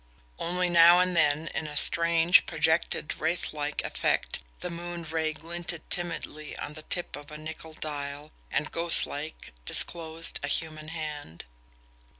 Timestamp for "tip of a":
6.89-7.37